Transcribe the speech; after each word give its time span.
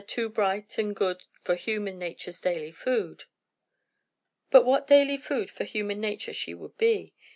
too 0.07 0.29
bright 0.29 0.79
and 0.79 0.95
good 0.95 1.25
For 1.41 1.53
human 1.53 1.99
nature's 1.99 2.41
daily 2.41 2.71
food." 2.71 3.25
But 4.49 4.65
what 4.65 4.87
"daily 4.87 5.17
food" 5.17 5.51
for 5.51 5.63
human 5.63 6.01
nature 6.01 6.33
she 6.33 6.55
would 6.55 6.75
be! 6.79 7.13